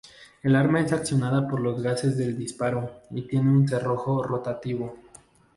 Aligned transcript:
El 0.41 0.55
arma 0.55 0.79
es 0.81 0.93
accionada 0.93 1.47
por 1.47 1.59
los 1.59 1.83
gases 1.83 2.17
del 2.17 2.35
disparo 2.35 3.01
y 3.11 3.21
tiene 3.27 3.51
un 3.51 3.67
cerrojo 3.67 4.23
rotativo. 4.23 4.95